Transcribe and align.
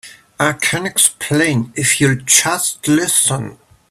I 0.39 0.53
can 0.53 0.87
explain 0.87 1.73
if 1.75 2.01
you'll 2.01 2.21
just 2.25 2.87
listen. 2.87 3.59